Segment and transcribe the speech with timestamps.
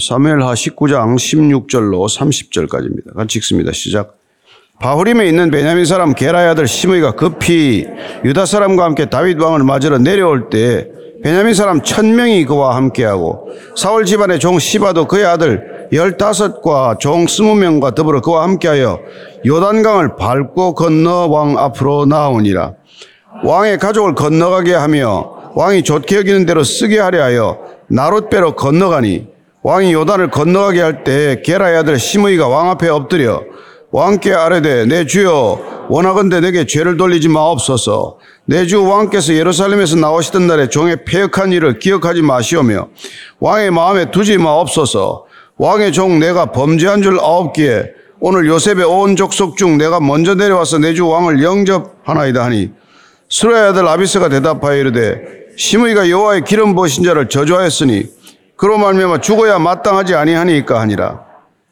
[0.00, 3.14] 사무엘하 19장 16절로 30절까지입니다.
[3.14, 3.72] 같이 읽습니다.
[3.72, 4.16] 시작.
[4.80, 7.86] 바후림에 있는 베냐민 사람 게라의 아들 시므이가 급히
[8.24, 10.88] 유다 사람과 함께 다윗 왕을 맞으러 내려올 때
[11.22, 17.94] 베냐민 사람 천명이 그와 함께하고 사울 집안의 종 시바도 그의 아들 열다섯과 종 스무 명과
[17.94, 18.98] 더불어 그와 함께하여
[19.46, 22.74] 요단강을 밟고 건너 왕 앞으로 나오니라.
[23.44, 29.31] 왕의 가족을 건너가게 하며 왕이 좋게 여기는 대로 쓰게 하려 하여 나룻배로 건너가니
[29.62, 33.42] 왕이 요단을 건너가게 할 때 게라의 아들 시므이가 왕 앞에 엎드려
[33.92, 38.18] 왕께 아뢰되 내 주여 원하건대 내게 죄를 돌리지 마옵소서.
[38.46, 42.88] 내 주 왕께서 예루살렘에서 나오시던 날에 종의 폐역한 일을 기억하지 마시오며
[43.38, 45.26] 왕의 마음에 두지 마옵소서.
[45.58, 47.84] 왕의 종 내가 범죄한 줄 아옵기에
[48.20, 52.70] 오늘 요셉의 온 족속 중 내가 먼저 내려와서 내 주 왕을 영접하나이다 하니
[53.28, 55.20] 수라의 아들 아비스가 대답하여 이르되
[55.56, 58.04] 시므이가 여호와의 기름 부으신 자를 저주하였으니
[58.62, 61.24] 그로 말미암아 죽어야 마땅하지 아니하니까 하니라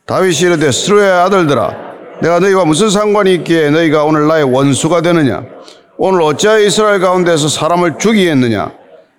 [0.06, 1.70] 다윗이 이르되 수라의 아들들아
[2.20, 5.44] 내가 너희와 무슨 상관이 있기에 너희가 오늘 나의 원수가 되느냐?
[5.98, 8.72] 오늘 어찌하여 이스라엘 가운데서 사람을 죽이겠느냐?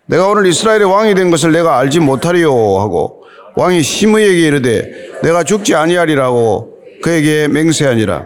[0.05, 3.23] 내가 오늘 이스라엘의 왕이 된 것을 내가 알지 못하리요 하고
[3.55, 4.91] 왕이 시므에게 이르되
[5.23, 8.25] 내가 죽지 아니하리라고 그에게 맹세하니라.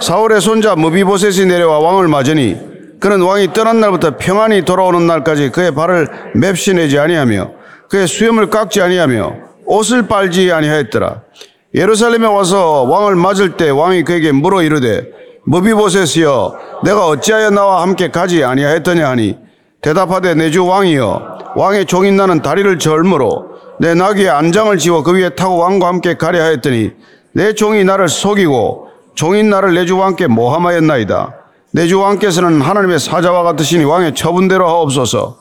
[0.00, 2.56] 사울의 손자 무비보셋이 내려와 왕을 맞으니
[2.98, 9.32] 그는 왕이 떠난 날부터 평안히 돌아오는 날까지 그의 발을 맵시내지 아니하며 그의 수염을 깎지 아니하며
[9.66, 11.22] 옷을 빨지 아니하였더라.
[11.74, 15.04] 예루살렘에 와서 왕을 맞을 때 왕이 그에게 물어 이르되
[15.44, 19.36] 무비보셋이여 내가 어찌하여 나와 함께 가지 아니하였더냐 하니
[19.82, 23.46] 대답하되 내 주 왕이여 왕의 종인 나는 다리를 절므로
[23.78, 26.92] 내 나귀에 안장을 지워 그 위에 타고 왕과 함께 가려 하였더니
[27.32, 31.34] 내 종이 나를 속이고 종인 나를 내 주 왕께 모함하였나이다
[31.72, 35.38] 내 주 왕께서는 하나님의 사자와 같으시니 왕의 처분대로 하옵소서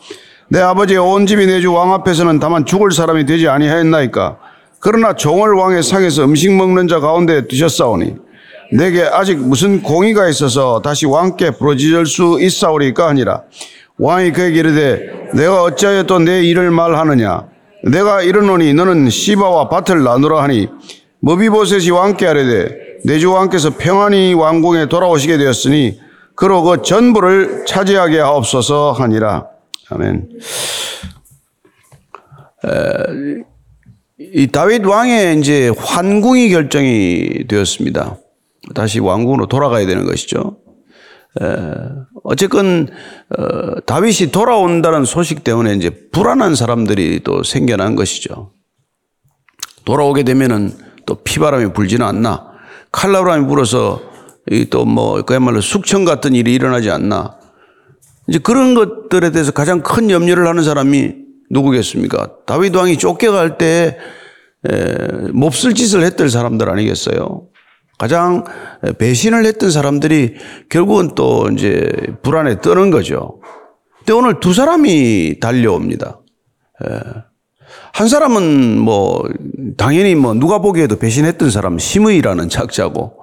[0.49, 4.37] 내 아버지의 온 집이 내 주 왕 앞에서는 다만 죽을 사람이 되지 아니하였나이까?
[4.79, 8.15] 그러나 종을 왕의 상에서 음식 먹는 자 가운데 두셨사오니
[8.71, 13.41] 내게 아직 무슨 공의가 있어서 다시 왕께 부러지질 수 있사오리까 하니라.
[13.97, 17.45] 왕이 그에게 이르되 내가 어찌하여 또 내 일을 말하느냐?
[17.83, 20.67] 내가 이르노니 너는 시바와 밭을 나누라 하니
[21.21, 25.99] 머비보셋이 왕께 아뢰되 내 주 왕께서 평안히 왕궁에 돌아오시게 되었으니
[26.35, 29.45] 그로 그 전부를 차지하게 하옵소서 하니라
[29.89, 30.29] 아멘.
[34.17, 38.17] 이 다윗 왕의 이제 환궁이 결정이 되었습니다.
[38.73, 40.57] 다시 왕궁으로 돌아가야 되는 것이죠.
[42.23, 42.87] 어쨌건
[43.37, 48.53] 어, 다윗이 돌아온다는 소식 때문에 이제 불안한 사람들이 또 생겨난 것이죠.
[49.83, 50.71] 돌아오게 되면은
[51.05, 52.47] 또 피바람이 불지는 않나,
[52.91, 54.01] 칼라바람이 불어서
[54.69, 57.37] 또 뭐 그야말로 숙청 같은 일이 일어나지 않나.
[58.27, 61.15] 이제 그런 것들에 대해서 가장 큰 염려를 하는 사람이
[61.49, 62.37] 누구겠습니까?
[62.45, 63.97] 다윗 왕이 쫓겨갈 때
[65.33, 67.47] 몹쓸 짓을 했던 사람들 아니겠어요?
[67.97, 68.43] 가장
[68.97, 70.35] 배신을 했던 사람들이
[70.69, 71.89] 결국은 또 이제
[72.23, 73.39] 불안에 떠는 거죠.
[73.99, 76.19] 근데 오늘 두 사람이 달려옵니다.
[77.93, 79.23] 한 사람은 뭐
[79.77, 83.13] 당연히 뭐 누가 보기에도 배신했던 사람 심의라는 작자고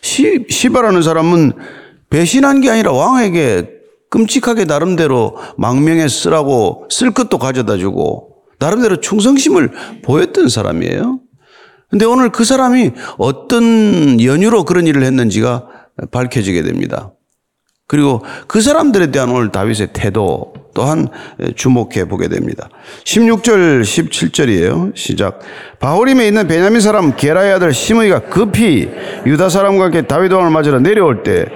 [0.00, 1.52] 시, 시바라는 사람은
[2.08, 3.81] 배신한 게 아니라 왕에게
[4.12, 9.70] 끔찍하게 나름대로 망명에 쓰라고 쓸 것도 가져다 주고 나름대로 충성심을
[10.04, 11.20] 보였던 사람이에요.
[11.88, 15.66] 근데 오늘 그 사람이 어떤 연유로 그런 일을 했는지가
[16.10, 17.12] 밝혀지게 됩니다.
[17.88, 21.08] 그리고 그 사람들에 대한 오늘 다윗의 태도 또한
[21.56, 22.68] 주목해 보게 됩니다.
[23.04, 24.96] 16절, 17절이에요.
[24.96, 25.40] 시작.
[25.80, 28.90] 바울임에 있는 베냐민 사람 게라의 아들 시므이가 급히
[29.26, 31.46] 유다 사람과 함께 다윗 왕을 맞으러 내려올 때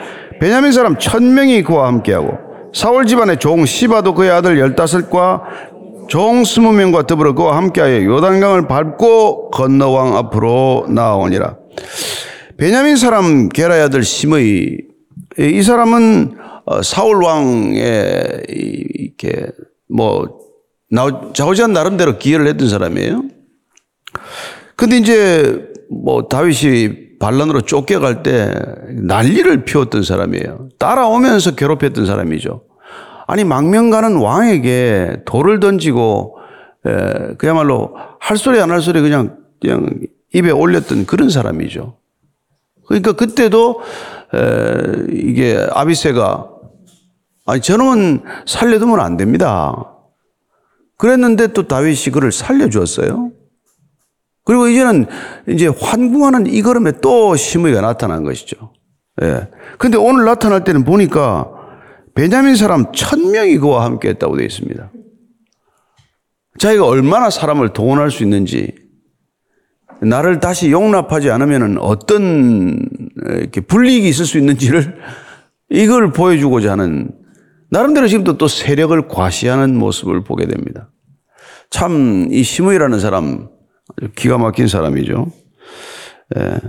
[0.40, 2.45] 베냐민 사람 천 명이 그와 함께하고
[2.76, 5.44] 사울 집안의 종 시바도 그의 아들 열다섯과
[6.10, 11.56] 종 스무 명과 더불어 그와 함께하여 요단강을 밟고 건너 왕 앞으로 나오니라.
[12.58, 14.76] 베냐민 사람 게라의 아들 심의
[15.38, 19.46] 이 사람은 어, 사울 왕의 이렇게
[19.88, 20.26] 뭐
[21.32, 23.22] 자우지한 나름대로 기여를 했던 사람이에요.
[24.76, 28.52] 근데 이제 뭐 다윗이 반란으로 쫓겨갈 때
[28.90, 30.68] 난리를 피웠던 사람이에요.
[30.78, 32.65] 따라오면서 괴롭혔던 사람이죠.
[33.26, 36.38] 아니 망명가는 왕에게 돌을 던지고
[36.86, 39.98] 에, 그야말로 할 소리 안 할 소리 그냥 그냥
[40.32, 41.96] 입에 올렸던 그런 사람이죠.
[42.86, 43.80] 그러니까 그때도
[44.34, 46.50] 에, 이게 아비세가
[47.46, 49.92] 아니 저놈은 살려두면 안 됩니다.
[50.98, 53.30] 그랬는데 또 다윗이 그를 살려주었어요.
[54.44, 55.06] 그리고 이제는
[55.48, 58.72] 이제 환궁하는 이 걸음에 또 심의가 나타난 것이죠.
[59.22, 59.48] 예.
[59.78, 61.50] 근데 오늘 나타날 때는 보니까
[62.16, 64.90] 베냐민 사람 천 명이 그와 함께 했다고 되어 있습니다.
[66.58, 68.74] 자기가 얼마나 사람을 동원할 수 있는지
[70.00, 72.88] 나를 다시 용납하지 않으면 어떤
[73.26, 74.96] 이렇게 불이익이 있을 수 있는지를
[75.70, 77.10] 이걸 보여주고자 하는
[77.70, 80.90] 나름대로 지금도 또 세력을 과시하는 모습을 보게 됩니다.
[81.70, 83.48] 참 이 시므이라는 사람
[84.14, 85.30] 기가 막힌 사람이죠.
[86.38, 86.60] 예.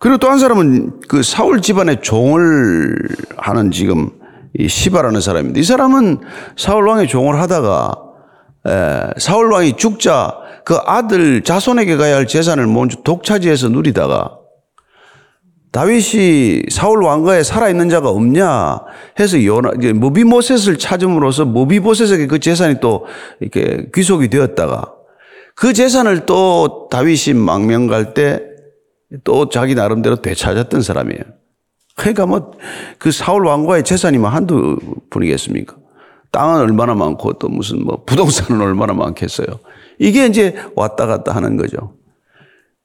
[0.00, 2.96] 그리고 또 한 사람은 그 사울 집안의 종을
[3.36, 4.10] 하는 지금
[4.58, 6.20] 이 시바라는 사람인데 이 사람은
[6.56, 7.94] 사울 왕의 종을 하다가
[8.66, 14.38] 에, 사울 왕이 죽자 그 아들 자손에게 가야 할 재산을 먼저 독차지해서 누리다가
[15.72, 18.80] 다윗이 사울 왕가에 살아있는 자가 없냐
[19.20, 23.04] 해서 요나, 무비모셋을 찾음으로써 무비보셋에게 그 재산이 또
[23.38, 24.94] 이렇게 귀속이 되었다가
[25.54, 28.49] 그 재산을 또 다윗이 망명 갈때
[29.24, 31.22] 또 자기 나름대로 되찾았던 사람이에요.
[31.96, 32.52] 그러니까 뭐
[33.00, 34.78] 그 사울 왕과의 재산이 뭐 한두
[35.08, 35.76] 분이겠습니까?
[36.32, 39.46] 땅은 얼마나 많고 또 무슨 뭐 부동산은 얼마나 많겠어요.
[39.98, 41.94] 이게 이제 왔다 갔다 하는 거죠.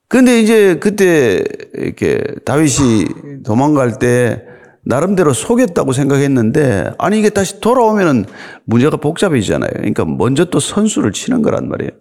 [0.08, 1.44] 근데 이제 그때
[1.74, 4.46] 이렇게 다윗이 도망갈 때
[4.86, 8.26] 나름대로 속였다고 생각했는데 아니 이게 다시 돌아오면은
[8.64, 9.72] 문제가 복잡해지잖아요.
[9.74, 11.92] 그러니까 먼저 또 선수를 치는 거란 말이에요.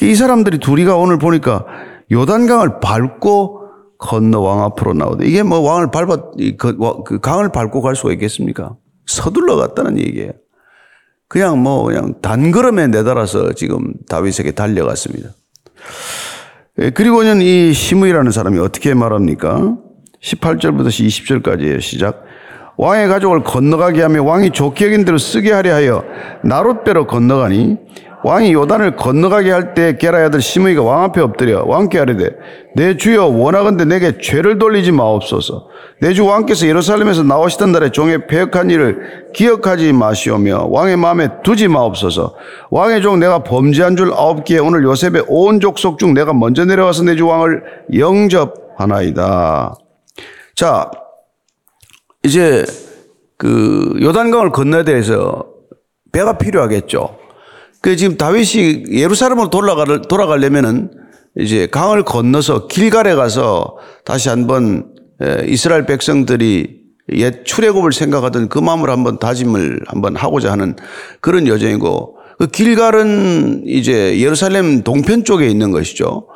[0.00, 1.66] 이 사람들이 둘이가 오늘 보니까
[2.12, 3.62] 요단강을 밟고
[3.98, 5.26] 건너 왕 앞으로 나오대.
[5.26, 6.16] 이게 뭐 왕을 밟아,
[6.58, 8.76] 그, 그 강을 밟고 갈 수가 있겠습니까?
[9.06, 10.32] 서둘러 갔다는 얘기예요.
[11.28, 15.30] 그냥 뭐 그냥 단걸음에 내달아서 지금 다윗에게 달려갔습니다.
[16.80, 19.76] 예, 그리고는 이 시므이라는 사람이 어떻게 말합니까?
[20.22, 21.80] 18절부터 20절까지예요.
[21.80, 22.24] 시작.
[22.76, 26.04] 왕의 가족을 건너가게 하며 왕이 좋게 여긴 대로 쓰게 하려 하여
[26.42, 27.78] 나룻배로 건너가니
[28.24, 32.30] 왕이 요단을 건너가게 할 때 게라의 아들 시므이가 왕 앞에 엎드려 왕께 하려되
[32.74, 35.68] 내 주여 원하건대 내게 죄를 돌리지 마옵소서.
[36.00, 42.34] 내 주 왕께서 예루살렘에서 나오시던 날에 종의 폐역한 일을 기억하지 마시오며 왕의 마음에 두지 마옵소서.
[42.70, 47.16] 왕의 종 내가 범죄한 줄 아옵기에 오늘 요셉의 온 족속 중 내가 먼저 내려와서 내
[47.16, 47.62] 주 왕을
[47.94, 49.74] 영접하나이다.
[50.56, 50.90] 자
[52.22, 52.64] 이제
[53.36, 55.44] 그 요단강을 건너야 돼서
[56.10, 57.18] 배가 필요하겠죠.
[57.84, 60.90] 그 지금 다윗이 예루살렘으로 돌아가 돌아가려면은
[61.36, 63.76] 이제 강을 건너서 길갈에 가서
[64.06, 64.94] 다시 한번
[65.46, 66.80] 이스라엘 백성들이
[67.12, 70.76] 옛 출애굽을 생각하던 그 마음을 한번 다짐을 한번 하고자 하는
[71.20, 76.26] 그런 여정이고 그 길갈은 이제 예루살렘 동편 쪽에 있는 것이죠.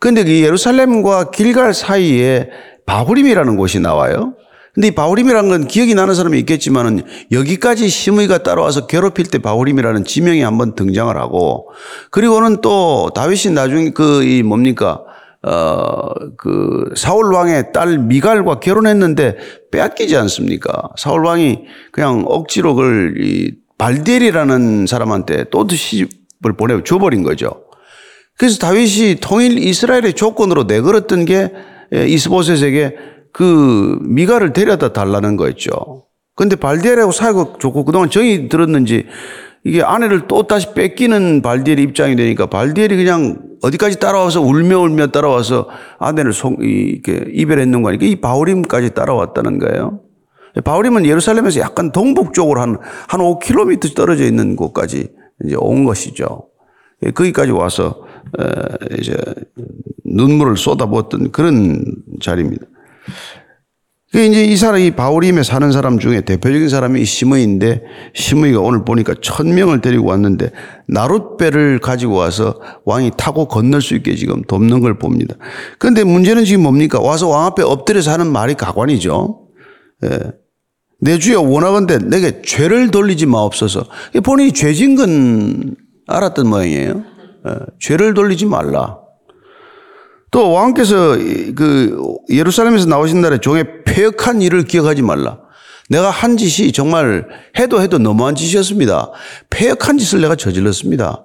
[0.00, 2.48] 그런데 그 예루살렘과 길갈 사이에
[2.86, 4.34] 바구림이라는 곳이 나와요.
[4.78, 7.02] 근데 이 바울임이라는 건 기억이 나는 사람이 있겠지만은
[7.32, 11.68] 여기까지 시므이가 따라와서 괴롭힐 때 바울임이라는 지명이 한번 등장을 하고
[12.12, 15.02] 그리고는 또 다윗이 나중에 그 이 뭡니까
[15.42, 19.36] 어, 그, 사울 왕의 딸 미갈과 결혼했는데
[19.72, 20.90] 빼앗기지 않습니까?
[20.96, 27.64] 사울 왕이 그냥 억지로 그걸 이 발디엘이라는 사람한테 또 시집을 보내 줘버린 거죠.
[28.36, 31.50] 그래서 다윗이 통일 이스라엘의 조건으로 내걸었던 게
[31.92, 36.04] 이스보셋에게 그 미가를 데려다 달라는 거였죠.
[36.34, 39.06] 근데 발디엘하고 사이가 좋고 그동안 정이 들었는지
[39.64, 45.68] 이게 아내를 또 다시 뺏기는 발디엘의 입장이 되니까 발디엘이 그냥 어디까지 따라와서 울며 울며 따라와서
[45.98, 50.00] 아내를 송, 이렇게 이별했는 거니까 이 바울임까지 따라왔다는 거예요.
[50.64, 52.78] 바울임은 예루살렘에서 약간 동북 쪽으로 한,
[53.08, 55.08] 한 5km 떨어져 있는 곳까지
[55.44, 56.48] 이제 온 것이죠.
[57.04, 58.02] 예, 거기까지 와서,
[58.98, 59.16] 이제
[60.04, 61.84] 눈물을 쏟아부었던 그런
[62.20, 62.66] 자리입니다.
[64.10, 67.82] 그 이제 이 사람 이 바울임에 사는 사람 중에 대표적인 사람이 시므이인데
[68.14, 70.50] 시므이가 오늘 보니까 천 명을 데리고 왔는데
[70.86, 75.34] 나룻배를 가지고 와서 왕이 타고 건널 수 있게 지금 돕는 걸 봅니다.
[75.78, 77.00] 그런데 문제는 지금 뭡니까?
[77.00, 79.46] 와서 왕 앞에 엎드려서 하는 말이 가관이죠.
[80.04, 80.18] 예.
[81.00, 83.84] 내 주여 원하건대 내게 죄를 돌리지 마옵소서.
[84.24, 87.04] 본인이 죄진 건 알았던 모양이에요.
[87.46, 87.52] 예.
[87.78, 88.96] 죄를 돌리지 말라.
[90.30, 91.16] 또 왕께서
[91.56, 95.40] 그 예루살렘에서 나오신 날에 종의 폐역한 일을 기억하지 말라.
[95.88, 97.26] 내가 한 짓이 정말
[97.58, 99.10] 해도 해도 너무한 짓이었습니다.
[99.50, 101.24] 폐역한 짓을 내가 저질렀습니다.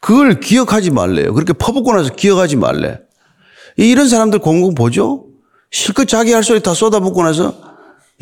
[0.00, 1.34] 그걸 기억하지 말래요.
[1.34, 3.00] 그렇게 퍼붓고 나서 기억하지 말래.
[3.76, 5.26] 이런 사람들 공공 보죠?
[5.70, 7.54] 실컷 자기 할 소리 다 쏟아붓고 나서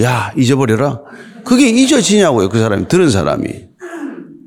[0.01, 1.01] 야 잊어버려라.
[1.45, 2.49] 그게 잊어지냐고요.
[2.49, 3.47] 그 사람이 들은 사람이.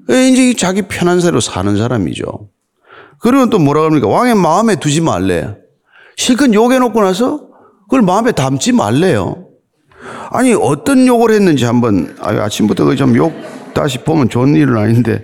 [0.10, 2.50] 이제 자기 편한 대로 사는 사람이죠.
[3.20, 4.08] 그러면 또 뭐라 합니까?
[4.08, 5.56] 왕의 마음에 두지 말래.
[6.16, 7.48] 실컷 욕해놓고 나서
[7.84, 9.46] 그걸 마음에 담지 말래요.
[10.32, 13.34] 아니, 어떤 욕을 했는지 한번, 아침부터 그좀욕
[13.74, 15.24] 다시 보면 좋은 일은 아닌데,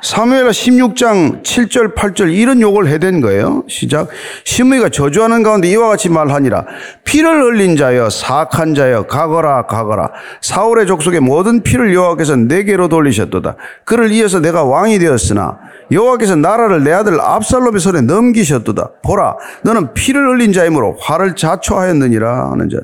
[0.00, 3.64] 사무엘하 16장 7절 8절 이런 욕을 해댄 거예요.
[3.68, 4.08] 시작.
[4.44, 6.64] 시므이가 저주하는 가운데 이와 같이 말하니라.
[7.04, 10.10] 피를 흘린 자여 사악한 자여 가거라 가거라.
[10.40, 13.56] 사울의 족속의 모든 피를 여호와께서 내게로 돌리셨도다.
[13.84, 15.58] 그를 이어서 내가 왕이 되었으나
[15.90, 18.90] 여호와께서 나라를 내 아들 압살롬의 손에 넘기셨도다.
[19.02, 22.78] 보라 너는 피를 흘린 자이므로 화를 자초하였느니라 하는 자.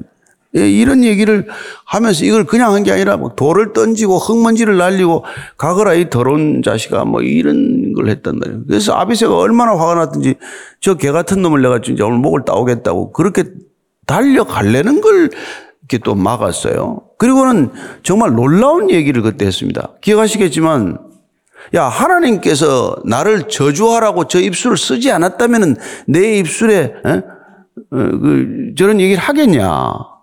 [0.56, 1.46] 예, 이런 얘기를
[1.84, 5.24] 하면서 이걸 그냥 한 게 아니라 뭐 돌을 던지고 흙먼지를 날리고
[5.56, 8.60] 가거라 이 더러운 자식아 뭐 이런 걸 했단 말이에요.
[8.68, 10.36] 그래서 아비세가 얼마나 화가 났든지
[10.80, 13.44] 저 개 같은 놈을 내가 진짜 오늘 목을 따오겠다고 그렇게
[14.06, 15.30] 달려갈래는 걸
[15.80, 17.02] 이렇게 또 막았어요.
[17.18, 17.70] 그리고는
[18.02, 19.92] 정말 놀라운 얘기를 그때 했습니다.
[20.02, 20.98] 기억하시겠지만
[21.74, 27.10] 야 하나님께서 나를 저주하라고 저 입술을 쓰지 않았다면 내 입술에 에?
[27.10, 27.22] 어,
[27.90, 30.13] 그 저런 얘기를 하겠냐?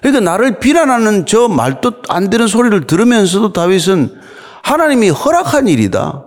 [0.00, 4.14] 그러니까 나를 비난하는 저 말도 안 되는 소리를 들으면서도 다윗은
[4.62, 6.26] 하나님이 허락한 일이다.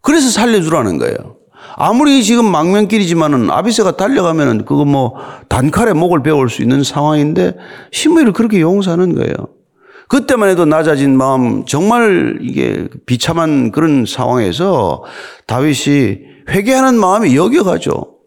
[0.00, 1.36] 그래서 살려주라는 거예요.
[1.76, 5.14] 아무리 지금 망명길이지만은 아비세가 달려가면은 그거 뭐
[5.48, 7.56] 단칼에 목을 베올 수 있는 상황인데
[7.92, 9.34] 시므이를 그렇게 용서하는 거예요.
[10.08, 15.04] 그때만 해도 낮아진 마음 정말 이게 비참한 그런 상황에서
[15.46, 18.17] 다윗이 회개하는 마음이 여겨가죠.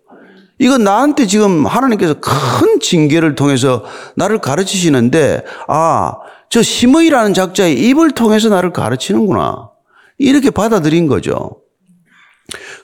[0.61, 3.83] 이건 나한테 지금 하나님께서 큰 징계를 통해서
[4.15, 6.13] 나를 가르치시는데, 아,
[6.51, 9.71] 저 심의라는 작자의 입을 통해서 나를 가르치는구나.
[10.19, 11.61] 이렇게 받아들인 거죠.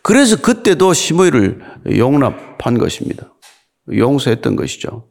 [0.02, 1.60] 그래서 그때도 심의를
[1.96, 3.32] 용납한 것입니다.
[3.94, 5.10] 용서했던 것이죠.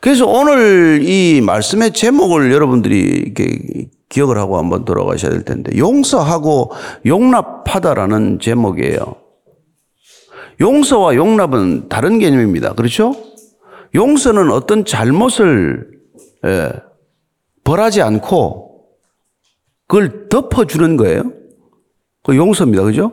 [0.00, 3.34] 그래서 오늘 이 말씀의 제목을 여러분들이
[4.08, 6.70] 기억을 하고 한번 돌아가셔야 될 텐데, 용서하고
[7.04, 9.21] 용납하다라는 제목이에요.
[10.62, 12.74] 용서와 용납은 다른 개념입니다.
[12.74, 13.14] 그렇죠?
[13.94, 15.90] 용서는 어떤 잘못을
[16.46, 16.72] 예,
[17.64, 18.86] 벌하지 않고
[19.88, 21.32] 그걸 덮어주는 거예요.
[22.22, 22.84] 그 용서입니다.
[22.84, 23.12] 그죠?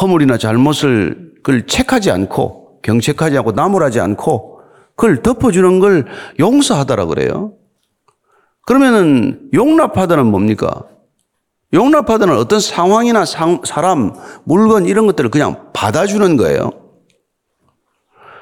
[0.00, 4.60] 허물이나 잘못을 그걸 책하지 않고 경책하지 않고 나무라지 않고
[4.96, 6.06] 그걸 덮어주는 걸
[6.40, 7.52] 용서하다라 그래요.
[8.64, 10.86] 그러면은 용납하다는 뭡니까?
[11.72, 14.12] 용납하다는 어떤 상황이나 상, 사람,
[14.44, 16.70] 물건 이런 것들을 그냥 받아주는 거예요.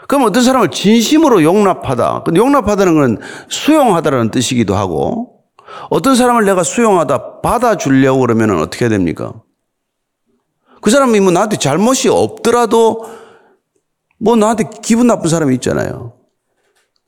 [0.08, 2.24] 그럼 어떤 사람을 진심으로 용납하다.
[2.24, 3.18] 근데 용납하다는 건
[3.48, 5.44] 수용하다라는 뜻이기도 하고
[5.88, 9.32] 어떤 사람을 내가 수용하다 받아주려고 그러면 어떻게 됩니까?
[10.80, 13.08] 그 사람이 뭐 나한테 잘못이 없더라도
[14.18, 16.14] 뭐 나한테 기분 나쁜 사람이 있잖아요.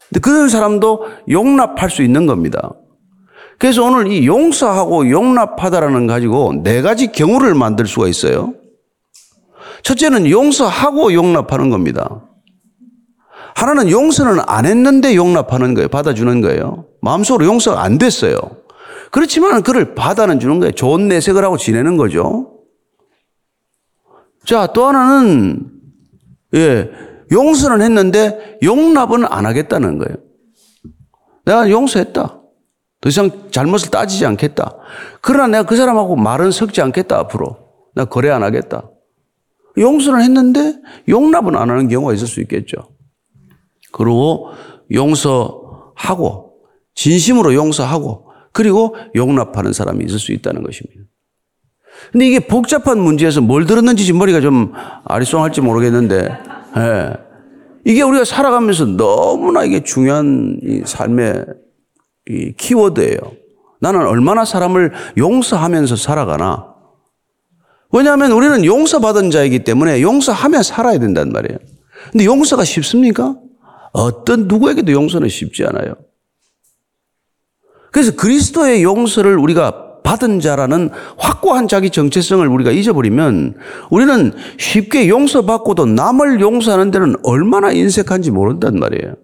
[0.09, 2.73] 근데 그 사람도 용납할 수 있는 겁니다.
[3.63, 8.55] 그래서 오늘 이 용서하고 용납하다라는 가지고 네 가지 경우를 만들 수가 있어요.
[9.85, 12.27] 첫째는 용서하고 용납하는 겁니다.
[13.55, 15.87] 하나는 용서는 안 했는데 용납하는 거예요.
[15.87, 16.87] 받아주는 거예요.
[17.03, 18.37] 마음속으로 용서가 안 됐어요.
[19.13, 20.73] 그렇지만 그를 받아는 주는 거예요.
[20.73, 22.65] 좋은 내색을 하고 지내는 거죠.
[24.45, 25.71] 자, 또 하나는,
[26.57, 26.91] 예,
[27.31, 30.17] 용서는 했는데 용납은 안 하겠다는 거예요.
[31.45, 32.42] 내가 용서했다.
[33.03, 34.77] 더 이상 잘못을 따지지 않겠다.
[35.21, 37.59] 그러나 내가 그 사람하고 말은 섞지 않겠다, 앞으로.
[37.95, 38.89] 나 거래 안 하겠다.
[39.77, 40.77] 용서는 했는데
[41.09, 42.77] 용납은 안 하는 경우가 있을 수 있겠죠.
[43.91, 44.51] 그리고
[44.93, 46.53] 용서하고,
[46.95, 51.03] 진심으로 용서하고, 그리고 용납하는 사람이 있을 수 있다는 것입니다.
[52.13, 54.73] 근데 이게 복잡한 문제에서 뭘 들었는지 머리가 좀
[55.05, 56.39] 아리송할지 모르겠는데,
[56.77, 57.13] 예.
[57.85, 61.62] 이게 우리가 살아가면서 너무나 이게 중요한 삶의 이
[62.57, 63.19] 키워드예요.
[63.81, 66.73] 나는 얼마나 사람을 용서하면서 살아가나.
[67.91, 71.59] 왜냐하면 우리는 용서받은 자이기 때문에 용서하며 살아야 된단 말이에요.
[72.11, 73.37] 근데 용서가 쉽습니까?
[73.93, 75.95] 어떤 누구에게도 용서는 쉽지 않아요.
[77.91, 83.55] 그래서 그리스도의 용서를 우리가 받은 자라는 확고한 자기 정체성을 우리가 잊어버리면
[83.91, 89.15] 우리는 쉽게 용서받고도 남을 용서하는 데는 얼마나 인색한지 모른단 말이에요.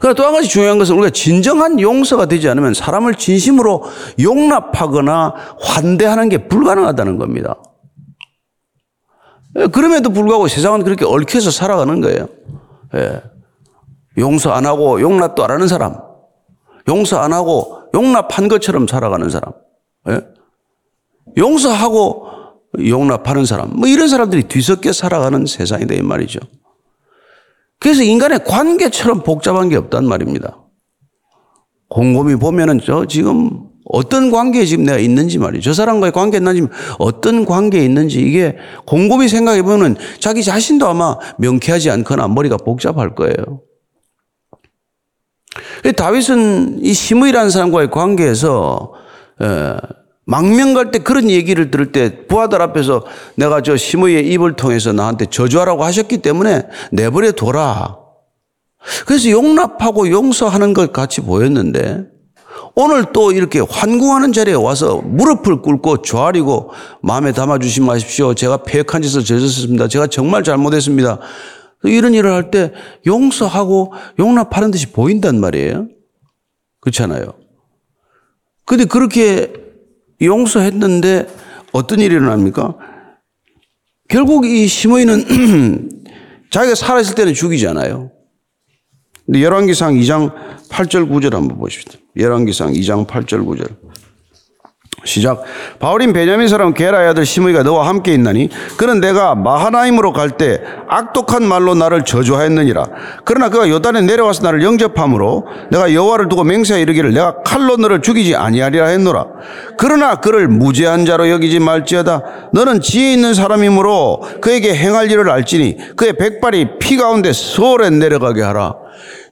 [0.00, 3.84] 그러나 또 한 가지 중요한 것은 우리가 진정한 용서가 되지 않으면 사람을 진심으로
[4.20, 7.56] 용납하거나 환대하는 게 불가능하다는 겁니다.
[9.58, 12.28] 예, 그럼에도 불구하고 세상은 그렇게 얽혀서 살아가는 거예요.
[12.96, 13.22] 예.
[14.18, 15.96] 용서 안 하고 용납도 안 하는 사람.
[16.88, 19.52] 용서 안 하고 용납한 것처럼 살아가는 사람.
[20.08, 20.20] 예?
[21.36, 22.28] 용서하고
[22.86, 23.70] 용납하는 사람.
[23.74, 26.40] 뭐 이런 사람들이 뒤섞여 살아가는 세상이다 이 말이죠.
[27.84, 30.56] 그래서 인간의 관계처럼 복잡한 게 없단 말입니다.
[31.90, 35.64] 곰곰이 보면은 저 지금 어떤 관계에 지금 내가 있는지 말이죠.
[35.64, 36.66] 저 사람과의 관계에 있는지
[36.98, 43.60] 어떤 관계에 있는지 이게 곰곰이 생각해 보면 자기 자신도 아마 명쾌하지 않거나 머리가 복잡할 거예요.
[45.94, 48.94] 다윗은 이 시므이라는 사람과의 관계에서
[49.42, 49.76] 에,
[50.26, 53.04] 망명 갈 때 그런 얘기를 들을 때 부하들 앞에서
[53.36, 56.62] 내가 저 시므이의 입을 통해서 나한테 저주하라고 하셨기 때문에
[56.92, 57.98] 내버려 둬라.
[59.06, 62.04] 그래서 용납하고 용서하는 것 같이 보였는데
[62.74, 66.70] 오늘 또 이렇게 환궁하는 자리에 와서 무릎을 꿇고 조아리고
[67.02, 68.34] 마음에 담아주시 마십시오.
[68.34, 69.88] 제가 폐역한 짓을 저질렀습니다.
[69.88, 71.18] 제가 정말 잘못했습니다.
[71.84, 72.72] 이런 일을 할 때
[73.06, 75.86] 용서하고 용납하는 듯이 보인단 말이에요.
[76.80, 77.34] 그렇잖아요.
[78.66, 79.43] 근데 그렇게
[80.20, 81.26] 용서했는데
[81.72, 82.76] 어떤 일이 일어납니까?
[84.08, 85.90] 결국 이 시므이는
[86.50, 88.10] 자기가 살아있을 때는 죽이잖아요.
[89.26, 90.32] 근데 열왕기상 2장
[90.68, 92.00] 8절 9절 한번 보십시오.
[92.16, 93.83] 열왕기상 2장 8절 9절.
[95.04, 95.42] 시작.
[95.78, 101.44] 바울인 베냐민 사람 게라의 아들 시므이가 너와 함께 있나니 그는 내가 마하나임으로 갈 때 악독한
[101.44, 102.86] 말로 나를 저주하였느니라.
[103.24, 108.34] 그러나 그가 요단에 내려와서 나를 영접함으로 내가 여호와를 두고 맹세하 이르기를 내가 칼로 너를 죽이지
[108.34, 109.26] 아니하리라 했노라.
[109.78, 112.50] 그러나 그를 무죄한 자로 여기지 말지어다.
[112.52, 118.74] 너는 지혜 있는 사람이므로 그에게 행할 일을 알지니 그의 백발이 피 가운데 소홀에 내려가게 하라.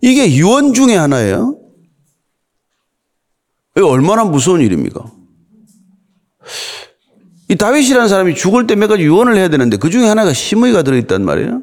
[0.00, 1.56] 이게 유언 중에 하나예요.
[3.76, 5.00] 이거 얼마나 무서운 일입니까?
[7.48, 11.24] 이 다윗이라는 사람이 죽을 때 몇 가지 유언을 해야 되는데 그 중에 하나가 심의가 들어있단
[11.24, 11.62] 말이에요.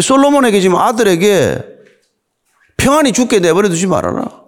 [0.00, 1.64] 솔로몬에게 지금 아들에게
[2.76, 4.44] 평안히 죽게 내버려 두지 말아라.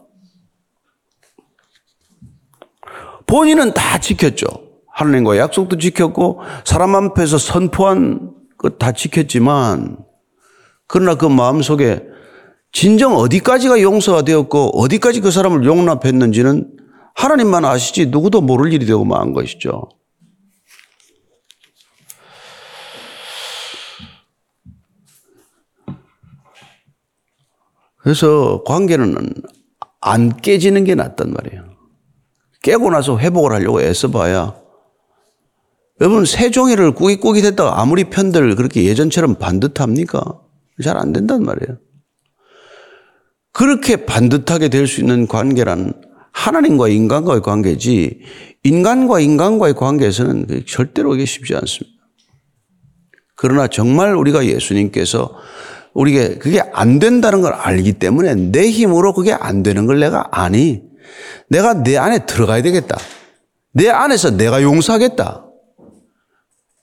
[3.26, 4.46] 본인은 다 지켰죠.
[4.92, 9.98] 하나님과 약속도 지켰고 사람 앞에서 선포한 것 다 지켰지만
[10.86, 12.02] 그러나 그 마음속에
[12.72, 16.75] 진정 어디까지가 용서가 되었고 어디까지 그 사람을 용납했는지는
[17.16, 19.88] 하나님만 아시지 누구도 모를 일이 되고 만 것이죠.
[27.98, 29.16] 그래서 관계는
[30.00, 31.64] 안 깨지는 게 낫단 말이에요.
[32.62, 34.54] 깨고 나서 회복을 하려고 애써봐야
[36.00, 40.20] 여러분 세종이를 꾸깃꾸깃 했다가 아무리 편들 그렇게 예전처럼 반듯합니까?
[40.84, 41.78] 잘 안 된단 말이에요.
[43.52, 45.94] 그렇게 반듯하게 될 수 있는 관계란
[46.36, 48.20] 하나님과 인간과의 관계지
[48.62, 51.96] 인간과 인간과의 관계에서는 절대로 이게 쉽지 않습니다.
[53.34, 55.34] 그러나 정말 우리가 예수님께서
[55.94, 60.82] 우리가 그게 안 된다는 걸 알기 때문에 내 힘으로 그게 안 되는 걸 내가 아니.
[61.48, 62.98] 내가 내 안에 들어가야 되겠다.
[63.72, 65.46] 내 안에서 내가 용서하겠다.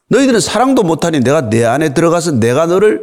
[0.10, 3.02] 너희들은 사랑도 못하니 내가 내 안에 들어가서 내가 너를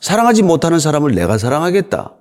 [0.00, 2.16] 사랑하지 못하는 사람을 내가 사랑하겠다.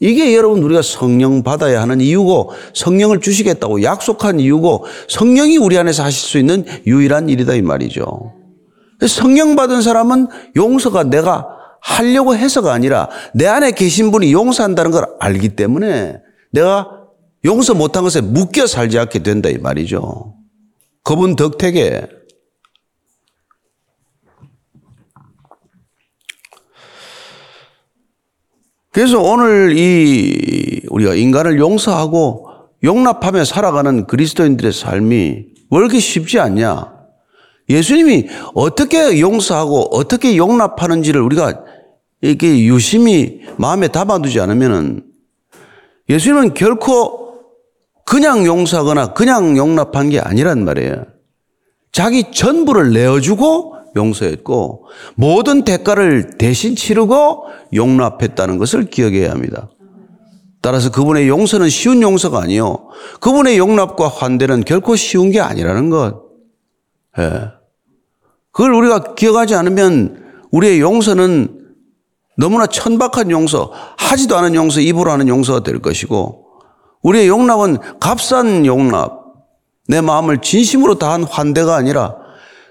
[0.00, 6.20] 이게 여러분 우리가 성령 받아야 하는 이유고 성령을 주시겠다고 약속한 이유고 성령이 우리 안에서 하실
[6.20, 8.32] 수 있는 유일한 일이다 이 말이죠.
[9.06, 11.48] 성령 받은 사람은 용서가 내가
[11.80, 16.16] 하려고 해서가 아니라 내 안에 계신 분이 용서한다는 걸 알기 때문에
[16.50, 16.88] 내가
[17.44, 20.34] 용서 못한 것에 묶여 살지 않게 된다 이 말이죠.
[21.02, 22.08] 그분 덕택에
[28.94, 32.48] 그래서 오늘 이 우리가 인간을 용서하고
[32.84, 36.94] 용납하며 살아가는 그리스도인들의 삶이 왜 이렇게 쉽지 않냐?
[37.68, 41.64] 예수님이 어떻게 용서하고 어떻게 용납하는지를 우리가
[42.20, 45.02] 이렇게 유심히 마음에 담아두지 않으면은
[46.08, 47.40] 예수님은 결코
[48.06, 51.04] 그냥 용서하거나 그냥 용납한 게 아니란 말이에요.
[51.90, 59.70] 자기 전부를 내어주고 용서했고 모든 대가를 대신 치르고 용납했다는 것을 기억해야 합니다.
[60.60, 62.88] 따라서 그분의 용서는 쉬운 용서가 아니요.
[63.20, 66.22] 그분의 용납과 환대는 결코 쉬운 게 아니라는 것.
[67.18, 67.48] 예.
[68.50, 71.64] 그걸 우리가 기억하지 않으면 우리의 용서는
[72.36, 76.46] 너무나 천박한 용서, 하지도 않은 용서, 입으로 하는 용서가 될 것이고,
[77.02, 79.24] 우리의 용납은 값싼 용납,
[79.86, 82.16] 내 마음을 진심으로 다한 환대가 아니라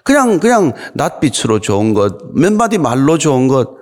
[0.04, 3.78] 그냥, 그냥 낯빛으로 좋은 것, 몇 마디 말로 좋은 것,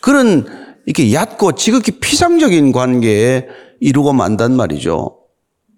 [0.00, 0.46] 그런
[0.86, 3.46] 이렇게 얕고 지극히 피상적인 관계에
[3.80, 5.18] 이루고 만단 말이죠.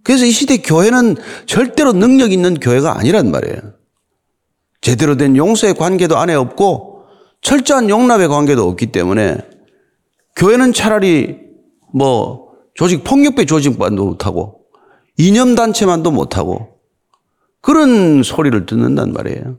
[0.04, 1.16] 그래서 이 시대 교회는
[1.46, 3.58] 절대로 능력 있는 교회가 아니란 말이에요.
[4.80, 7.04] 제대로 된 용서의 관계도 안에 없고
[7.40, 9.38] 철저한 용납의 관계도 없기 때문에
[10.36, 11.38] 교회는 차라리
[11.92, 14.62] 뭐 조직 폭력배 조직만도 못하고
[15.18, 16.78] 이념단체만도 못하고
[17.60, 19.58] 그런 소리를 듣는단 말이에요.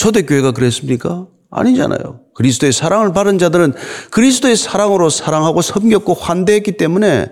[0.00, 1.26] 초대교회가 그랬습니까?
[1.50, 2.20] 아니잖아요.
[2.34, 3.74] 그리스도의 사랑을 받은 자들은
[4.10, 7.26] 그리스도의 사랑으로 사랑하고 섬겼고 환대했기 때문에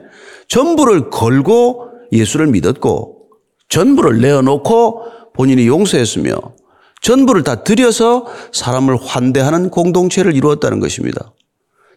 [0.49, 3.29] 전부를 걸고 예수를 믿었고
[3.71, 5.03] 전부를 내어놓고
[5.35, 6.35] 본인이 용서했으며
[7.01, 11.33] 전부를 다 들여서 사람을 환대하는 공동체를 이루었다는 것입니다.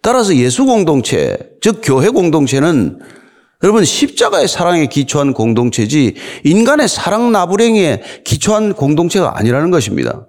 [0.02, 3.00] 따라서 예수 공동체, 즉 교회 공동체는
[3.62, 10.28] 여러분 십자가의 사랑에 기초한 공동체지 인간의 사랑 나부랭이에 기초한 공동체가 아니라는 것입니다.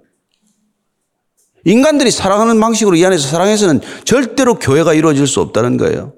[1.65, 6.13] 인간들이 사랑하는 방식으로 이 안에서 사랑해서는 절대로 교회가 이루어질 수 없다는 거예요.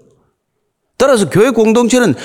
[0.97, 2.15] 따라서 교회 공동체는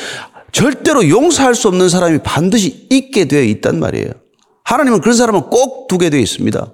[0.53, 4.11] 절대로 용서할 수 없는 사람이 반드시 있게 되어 있단 말이에요.
[4.65, 6.73] 하나님은 그런 사람을 꼭 두게 되어 있습니다.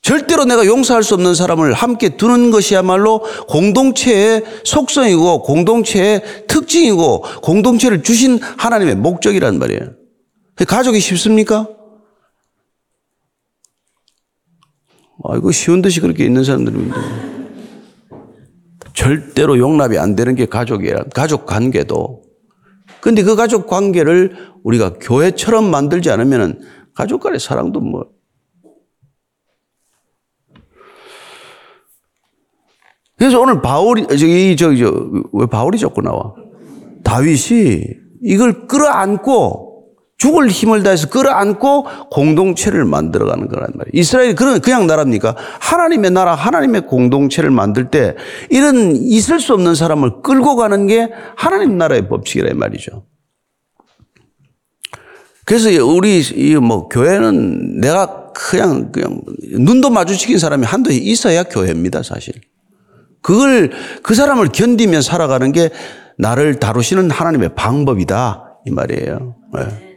[0.00, 8.38] 절대로 내가 용서할 수 없는 사람을 함께 두는 것이야말로 공동체의 속성이고 공동체의 특징이고 공동체를 주신
[8.40, 9.92] 하나님의 목적이란 말이에요.
[10.66, 11.68] 가족이 쉽습니까?
[15.24, 16.96] 아이고 쉬운 듯이 그렇게 있는 사람들입니다.
[18.94, 21.04] 절대로 용납이 안 되는 게 가족이야.
[21.14, 22.22] 가족 관계도.
[23.00, 26.60] 근데 그 가족 관계를 우리가 교회처럼 만들지 않으면
[26.94, 28.06] 가족 간의 사랑도 뭐
[33.16, 36.34] 그래서 오늘 바울이, 저기, 저기, 저, 왜 바울이 자꾸 나와?
[37.02, 37.82] 다윗이
[38.22, 39.67] 이걸 끌어안고
[40.18, 43.92] 죽을 힘을 다해서 끌어안고 공동체를 만들어가는 거란 말이에요.
[43.92, 45.36] 이스라엘이 그런 그냥 나라입니까?
[45.60, 48.16] 하나님의 나라, 하나님의 공동체를 만들 때
[48.50, 53.06] 이런 있을 수 없는 사람을 끌고 가는 게 하나님 나라의 법칙이라 말이죠.
[55.44, 56.22] 그래서 우리
[56.60, 59.20] 뭐 교회는 내가 그냥 그냥
[59.52, 62.34] 눈도 마주치긴 사람이 한두 있어야 교회입니다, 사실.
[63.22, 63.70] 그걸
[64.02, 65.70] 그 사람을 견디며 살아가는 게
[66.18, 69.36] 나를 다루시는 하나님의 방법이다 이 말이에요.
[69.54, 69.87] 네.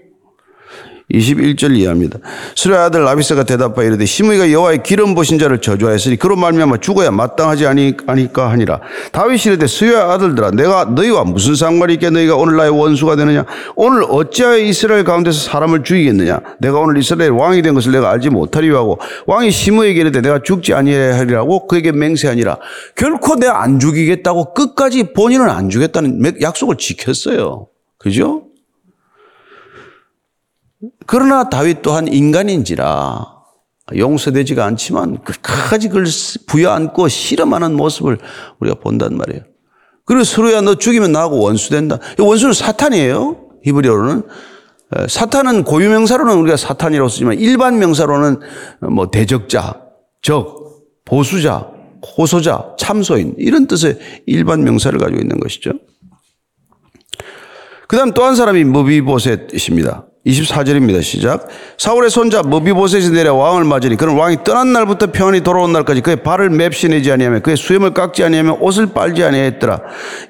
[1.11, 2.19] 21절 이해합니다.
[2.55, 7.65] 수레 아들 라비스가 대답하여 이르되 시므이가 여호와의 기름 보신 자를 저주하였으니 그로 말미암아 죽어야 마땅하지
[7.67, 8.79] 아니, 아니까 하니라.
[9.11, 13.45] 다윗이 이르되 수레 아들들아 내가 너희와 무슨 상관이 있게 너희가 오늘 나의 원수가 되느냐
[13.75, 18.77] 오늘 어찌하여 이스라엘 가운데서 사람을 죽이겠느냐 내가 오늘 이스라엘 왕이 된 것을 내가 알지 못하리요
[18.77, 22.57] 하고 왕이 시므에게 이르되 내가 죽지 아니하리라고 그에게 맹세하니라.
[22.95, 27.67] 결코 내가 안 죽이겠다고 끝까지 본인은 안 죽겠다는 약속을 지켰어요.
[27.97, 28.43] 그죠?
[31.05, 33.25] 그러나 다윗 또한 인간인지라
[33.95, 36.05] 용서되지가 않지만 끝까지 그걸
[36.47, 38.17] 부여안고 실험하는 모습을
[38.59, 39.43] 우리가 본단 말이에요.
[40.05, 41.99] 그리고 서로야 너 죽이면 나하고 원수된다.
[42.17, 43.49] 원수는 사탄이에요.
[43.63, 44.23] 히브리어로는.
[45.07, 48.39] 사탄은 고유명사로는 우리가 사탄이라고 쓰지만 일반 명사로는
[48.91, 49.81] 뭐 대적자,
[50.21, 51.69] 적, 보수자,
[52.17, 55.71] 호소자, 참소인 이런 뜻의 일반 명사를 가지고 있는 것이죠.
[57.87, 60.07] 그 다음 또 한 사람이 무비보셋입니다.
[60.25, 61.01] 24절입니다.
[61.01, 61.47] 시작.
[61.77, 66.51] 사울의 손자 머비보셋이 내려 왕을 맞으니 그는 왕이 떠난 날부터 평안히 돌아온 날까지 그의 발을
[66.51, 69.81] 맵시내지 아니하며 그의 수염을 깎지 아니하며 옷을 빨지 아니하였더라.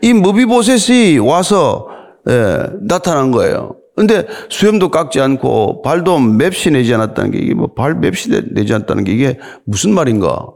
[0.01, 1.87] 이 머비보셋이 와서
[2.29, 3.75] 예, 나타난 거예요.
[3.95, 9.39] 근데 수염도 깎지 않고 발도 맵시내지 않았다는 게 이게 뭐 발 맵시내지 않았다는 게 이게
[9.65, 10.47] 무슨 말인가?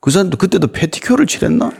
[0.00, 1.72] 그 사람도 그때도 패티큐어를 칠했나?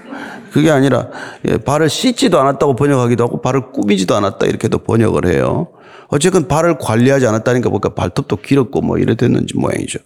[0.54, 1.08] 그게 아니라
[1.48, 5.66] 예, 발을 씻지도 않았다고 번역하기도 하고 발을 꾸미지도 않았다 이렇게도 번역을 해요.
[6.06, 9.98] 어쨌든 발을 관리하지 않았다니까 보니까 발톱도 길었고 뭐 이래 됐는지 모양이죠.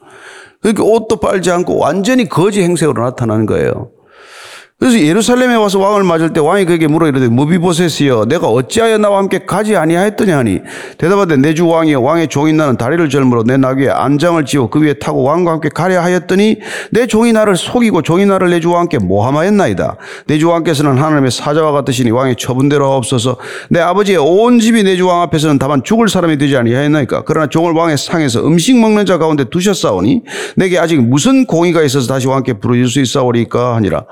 [0.62, 3.90] 그러니까 옷도 빨지 않고 완전히 거지 행색으로 나타나는 거예요.
[4.80, 9.40] 그래서 예루살렘에 와서 왕을 맞을 때 왕이 그에게 물어 이르되 무비보셋이여 내가 어찌하여 나와 함께
[9.44, 10.60] 가지 아니하였더냐 하니?
[10.98, 14.94] 대답하되 내 주 왕이여 왕의 종인 나는 다리를 절므로 내 나귀에 안장을 지어 그 위에
[14.94, 16.58] 타고 왕과 함께 가려 하였더니
[16.92, 19.96] 내 종이 나를 속이고 종이 나를 내 주와 함께 모함하였나이다.
[20.28, 23.36] 내 주 왕께서는 하나님의 사자와 같으시니 왕의 처분대로 없어서.
[23.70, 27.24] 내 아버지의 온 집이 내 주 왕 앞에서는 다만 죽을 사람이 되지 아니하였나이까?
[27.26, 30.22] 그러나 종을 왕의 상에서 음식 먹는 자 가운데 두셨사오니
[30.54, 34.04] 내게 아직 무슨 공의가 있어서 다시 왕께 부르실 수 있사오리까 하니라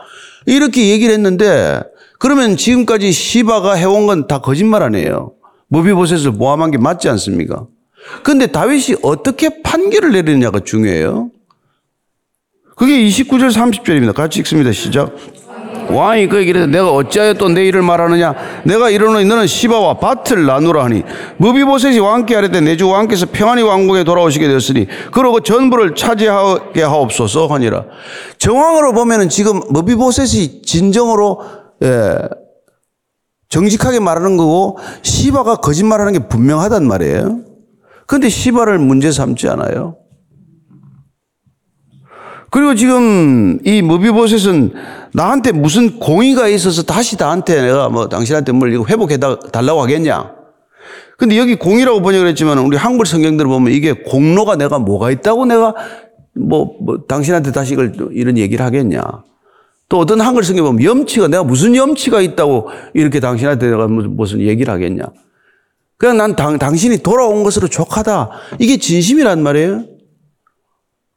[0.47, 1.83] 이렇게 얘기를 했는데
[2.19, 5.33] 그러면 지금까지 시바가 해온 건 다 거짓말 아니에요.
[5.69, 7.67] 무비보셋을 모함한 게 맞지 않습니까?
[8.23, 11.31] 근데 다윗이 어떻게 판결을 내리느냐가 중요해요.
[12.77, 14.15] 그게 29절 30절입니다.
[14.15, 14.71] 같이 읽습니다.
[14.73, 15.15] 시작.
[15.91, 20.85] 왕이 그에게 이르되 내가 어찌하여 또 내 일을 말하느냐 내가 이르노니 너는 시바와 밭을 나누라
[20.85, 21.03] 하니
[21.39, 27.85] 무비보셋이 왕께 하려되 내 주 왕께서 평안히 왕국에 돌아오시게 되었으니 그러고 전부를 차지하게 하옵소서 하니라
[28.39, 31.43] 정황으로 보면은 지금 무비보셋이 진정으로
[31.83, 32.17] 예,
[33.49, 37.41] 정직하게 말하는 거고 시바가 거짓말하는 게 분명하단 말이에요.
[38.07, 39.97] 그런데 시바를 문제 삼지 않아요.
[42.51, 44.73] 그리고 지금 이 무비보셋은
[45.13, 50.35] 나한테 무슨 공의가 있어서 다시 나한테 내가 뭐 당신한테 뭘 이거 회복해 달라고 하겠냐?
[51.19, 55.75] 근데 여기 공의라고 번역을 했지만 우리 한글 성경들을 보면 이게 공로가 내가 뭐가 있다고 내가
[56.35, 59.01] 뭐, 뭐 당신한테 다시 이걸 이런 얘기를 하겠냐?
[59.89, 64.73] 또 어떤 한글 성경 보면 염치가 내가 무슨 염치가 있다고 이렇게 당신한테 내가 무슨, 얘기를
[64.73, 65.05] 하겠냐?
[65.97, 68.31] 그냥 난 당, 당신이 돌아온 것으로 족하다.
[68.59, 69.85] 이게 진심이란 말이에요.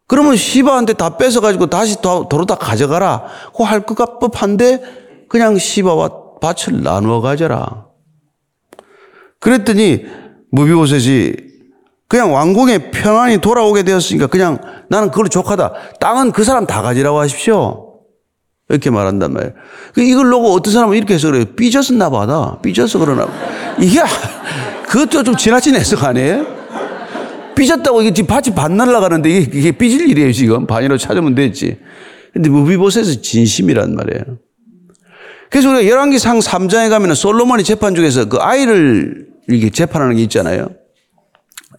[0.10, 3.24] 그러면 시바한테 다 뺏어가지고 다시 도로 다 가져가라.
[3.56, 4.82] 그 할 것 법한데
[5.30, 6.10] 그냥 시바와
[6.42, 7.86] 밭을 나누어 가져라.
[9.40, 10.06] 그랬더니
[10.52, 11.34] 무비보셋이
[12.08, 14.58] 그냥 왕궁에 평안히 돌아오게 되었으니까 그냥
[14.90, 15.74] 나는 그걸로 족하다.
[16.00, 17.86] 땅은 그 사람 다 가지라고 하십시오.
[18.68, 19.54] 이렇게 말한단 말이에요.
[19.94, 21.46] 그 이걸 놓고 어떤 사람은 이렇게 해서 그래요.
[21.56, 22.58] 삐졌었나 봐다.
[22.64, 23.28] 삐져서 그러나.
[23.80, 24.02] 이게,
[24.90, 26.59] 그것도 좀 지나친 해석 아니에요?
[27.60, 30.66] 삐졌다고 이게 지금 밭이 반 날라가는데 이게, 이게 삐질 일이에요, 지금.
[30.66, 31.78] 반이라도 찾으면 되지.
[32.34, 34.38] 근데 무비보셋은 진심이란 말이에요.
[35.50, 40.70] 그래서 우리가 열왕기상 3장에 가면 솔로몬이 재판 중에서 그 아이를 이렇게 재판하는 게 있잖아요.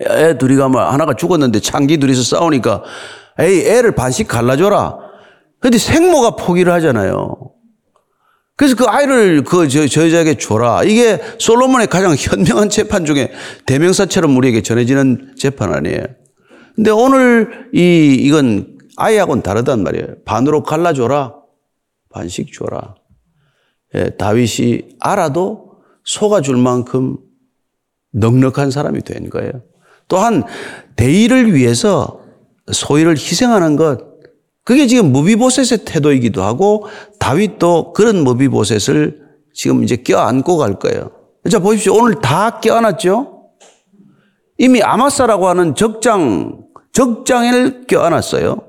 [0.09, 2.83] 애 둘이 가면 하나가 죽었는데 창기 둘이서 싸우니까
[3.39, 4.99] 에이, 애를 반씩 갈라줘라.
[5.61, 7.37] 근데 생모가 포기를 하잖아요.
[8.61, 10.85] 그래서 그 아이를 그 저, 저 여자에게 줘라.
[10.85, 13.33] 이게 솔로몬의 가장 현명한 재판 중에
[13.65, 16.05] 대명사처럼 우리에게 전해지는 재판 아니에요.
[16.77, 20.09] 근데 오늘 이, 이건 아이하고는 다르단 말이에요.
[20.27, 21.37] 반으로 갈라줘라.
[22.11, 22.97] 반씩 줘라.
[23.95, 27.17] 예, 다윗이 알아도 속아줄 만큼
[28.13, 29.53] 넉넉한 사람이 된 거예요.
[30.07, 30.43] 또한
[30.97, 32.21] 대의를 위해서
[32.71, 34.10] 소위를 희생하는 것,
[34.65, 36.87] 그게 지금 무비보셋의 태도이기도 하고
[37.19, 39.21] 다윗도 그런 무비보셋을
[39.53, 41.11] 지금 이제 껴안고 갈 거예요.
[41.51, 41.95] 자, 보십시오.
[41.95, 43.51] 오늘 다 껴안았죠?
[44.59, 48.69] 이미 아마사라고 하는 적장, 적장을 껴안았어요.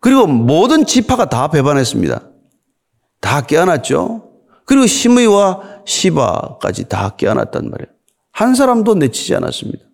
[0.00, 2.30] 그리고 모든 지파가 다 배반했습니다.
[3.20, 4.30] 다 껴안았죠?
[4.64, 7.88] 그리고 시므이와 시바까지 다 껴안았단 말이에요.
[8.32, 9.84] 한 사람도 내치지 않았습니다.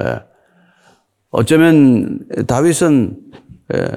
[0.00, 0.22] 예.
[1.30, 3.16] 어쩌면 다윗은
[3.74, 3.88] 예.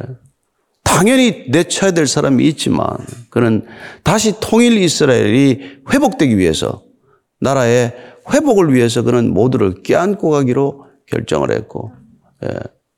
[0.87, 2.87] 당연히 내쳐야 될 사람이 있지만
[3.29, 3.65] 그는
[4.03, 6.81] 다시 통일 이스라엘이 회복되기 위해서
[7.41, 7.93] 나라의
[8.31, 11.91] 회복을 위해서 그는 모두를 껴안고 가기로 결정을 했고
[12.45, 12.49] 예,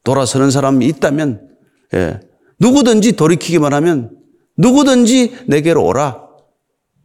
[0.04, 1.50] 돌아서는 사람이 있다면
[1.96, 2.20] 예,
[2.60, 4.12] 누구든지 돌이키기만 하면
[4.58, 6.30] 누구든지 내게로 오라.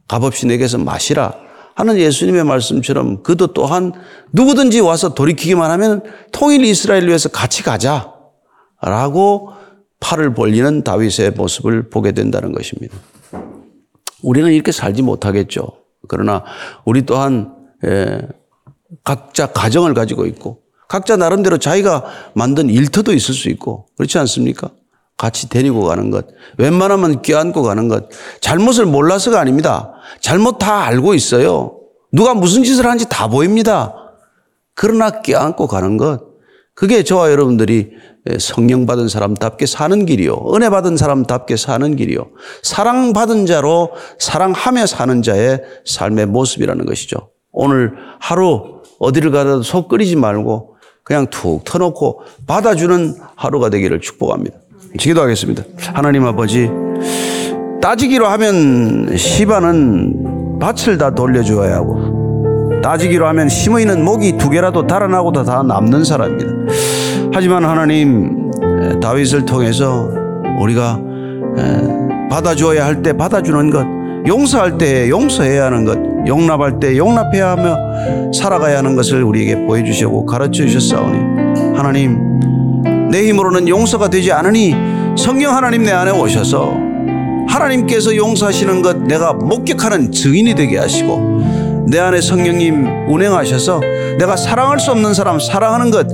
[0.07, 1.35] 값없이 내게서 마시라
[1.77, 3.93] 하는 예수님의 말씀처럼 그도 또한
[4.33, 9.55] 누구든지 와서 돌이키기만 하면 통일 이스라엘 위해서 같이 가자라고
[10.05, 12.95] 팔을 벌리는 다윗의 모습을 보게 된다는 것입니다.
[14.23, 15.67] 우리는 이렇게 살지 못하겠죠.
[16.09, 16.45] 그러나
[16.85, 17.55] 우리 또한
[17.87, 18.21] 예,
[19.03, 24.71] 각자 가정을 가지고 있고 각자 나름대로 자기가 만든 일터도 있을 수 있고 그렇지 않습니까?
[25.17, 26.27] 같이 데리고 가는 것,
[26.59, 29.95] 웬만하면 껴안고 가는 것, 잘못을 몰라서가 아닙니다.
[30.21, 31.79] 잘못 다 알고 있어요.
[32.13, 33.95] 누가 무슨 짓을 하는지 다 보입니다.
[34.75, 36.34] 그러나 껴안고 가는 것,
[36.75, 37.91] 그게 저와 여러분들이
[38.39, 40.55] 성령 받은 사람답게 사는 길이요.
[40.55, 42.27] 은혜 받은 사람답게 사는 길이요.
[42.63, 47.31] 사랑받은 자로 사랑하며 사는 자의 삶의 모습이라는 것이죠.
[47.53, 54.57] 오늘 하루 어디를 가도 속 끓이지 말고 그냥 툭 터놓고 받아주는 하루가 되기를 축복합니다.
[54.99, 55.65] 기도하겠습니다.
[55.93, 56.71] 하나님 아버지,
[57.83, 65.63] 따지기로 하면 시바는 밭을 다 돌려주어야 하고, 따지기로 하면 심의는 목이 두 개라도 달아나고도 다
[65.63, 66.54] 남는 사람입니다.
[67.35, 68.51] 하지만 하나님
[69.01, 70.09] 다윗을 통해서
[70.61, 71.01] 우리가
[72.31, 73.85] 받아주어야 할 때 받아주는 것,
[74.27, 77.77] 용서할 때 용서해야 하는 것, 용납할 때 용납해야 하며
[78.33, 82.19] 살아가야 하는 것을 우리에게 보여주시고 가르쳐 주셨사오니 하나님
[83.11, 84.75] 내 힘으로는 용서가 되지 않으니
[85.17, 86.73] 성령 하나님 내 안에 오셔서
[87.49, 93.81] 하나님께서 용서하시는 것 내가 목격하는 증인이 되게 하시고 내 안에 성령님 운행하셔서
[94.19, 96.07] 내가 사랑할 수 없는 사람 사랑하는 것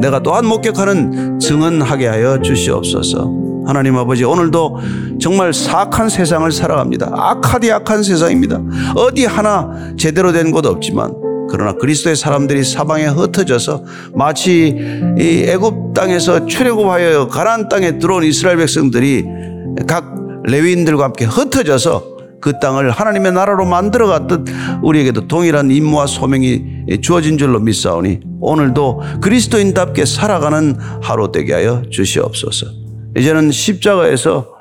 [0.00, 3.32] 내가 또한 목격하는 증언하게 하여 주시옵소서.
[3.66, 4.78] 하나님 아버지 오늘도
[5.20, 7.10] 정말 사악한 세상을 살아갑니다.
[7.12, 8.60] 악하디 악한 세상입니다.
[8.96, 11.12] 어디 하나 제대로 된 곳 없지만
[11.50, 13.82] 그러나 그리스도의 사람들이 사방에 흩어져서
[14.14, 14.74] 마치
[15.18, 19.24] 이 애굽 땅에서 출애굽하여 가나안 땅에 들어온 이스라엘 백성들이
[19.86, 24.46] 각 레위인들과 함께 흩어져서 그 땅을 하나님의 나라로 만들어 갔듯
[24.82, 32.66] 우리에게도 동일한 임무와 소명이 주어진 줄로 믿사오니 오늘도 그리스도인답게 살아가는 하루 되게 하여 주시옵소서.
[33.16, 34.54] 이제는 십자가에서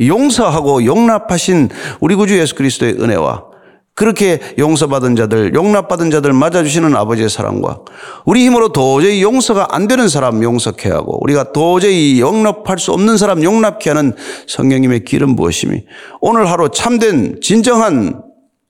[0.00, 1.68] 용서하고 용납하신
[2.00, 3.49] 우리 구주 예수 그리스도의 은혜와
[3.94, 7.80] 그렇게 용서받은 자들, 용납받은 자들 맞아주시는 아버지의 사랑과
[8.24, 13.42] 우리 힘으로 도저히 용서가 안 되는 사람 용서케 하고 우리가 도저히 용납할 수 없는 사람
[13.42, 14.14] 용납케 하는
[14.46, 15.84] 성령님의 길은 무엇이니
[16.20, 18.22] 오늘 하루 참된 진정한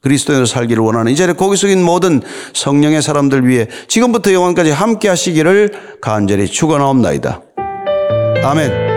[0.03, 2.23] 그리스도인으로 살기를 원하는 이 자리에 고기 숙인 모든
[2.55, 7.43] 성령의 사람들 위해 지금부터 영원까지 함께 하시기를 간절히 축원하옵나이다.
[8.43, 8.90] 아멘.